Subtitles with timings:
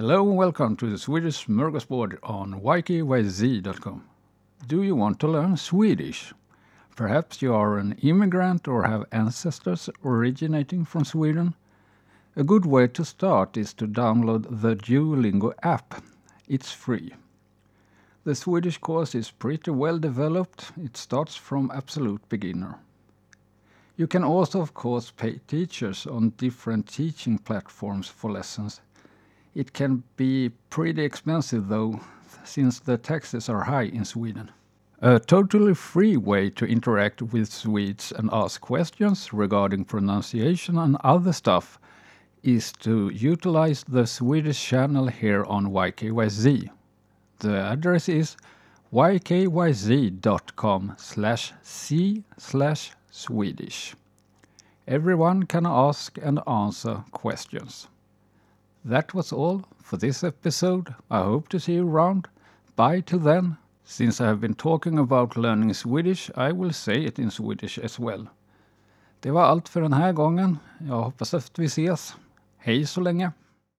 [0.00, 4.02] Hello and welcome to the Swedish Smorgasbord on ykyz.com.
[4.66, 6.32] Do you want to learn Swedish?
[6.96, 11.54] Perhaps you are an immigrant or have ancestors originating from Sweden.
[12.34, 16.02] A good way to start is to download the Duolingo app.
[16.48, 17.12] It's free.
[18.24, 20.72] The Swedish course is pretty well developed.
[20.82, 22.78] It starts from absolute beginner.
[23.98, 28.80] You can also, of course, pay teachers on different teaching platforms for lessons.
[29.54, 32.00] It can be pretty expensive though,
[32.44, 34.50] since the taxes are high in Sweden.
[35.02, 41.32] A totally free way to interact with Swedes and ask questions regarding pronunciation and other
[41.32, 41.78] stuff
[42.42, 46.70] is to utilize the Swedish channel here on YKYZ.
[47.38, 48.36] The address is
[48.92, 53.94] ykyz.com slash c slash Swedish.
[54.86, 57.88] Everyone can ask and answer questions.
[58.84, 60.94] That was all for this episode.
[61.10, 62.28] I hope to see you around.
[62.76, 63.56] Bye till then.
[63.84, 67.98] Since I have been talking about learning Swedish, I will say it in Swedish as
[67.98, 68.26] well.
[69.20, 70.58] Det var allt för den här gången.
[70.78, 72.16] Jag hoppas att vi ses.
[72.58, 73.32] Hej så länge!